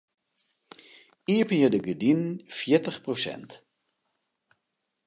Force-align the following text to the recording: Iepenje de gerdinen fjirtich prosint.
Iepenje 1.33 1.69
de 1.73 1.79
gerdinen 1.85 2.29
fjirtich 2.57 2.99
prosint. 3.05 3.51